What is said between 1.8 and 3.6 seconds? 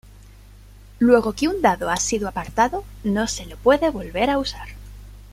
ha sido apartado no se lo